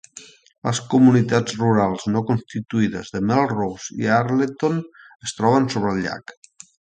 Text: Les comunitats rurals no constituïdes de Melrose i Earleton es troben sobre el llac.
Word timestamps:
Les 0.67 0.77
comunitats 0.93 1.57
rurals 1.59 2.07
no 2.15 2.23
constituïdes 2.29 3.13
de 3.17 3.21
Melrose 3.33 4.01
i 4.05 4.09
Earleton 4.17 4.81
es 5.29 5.37
troben 5.43 5.69
sobre 5.77 5.93
el 5.97 6.03
llac. 6.09 6.35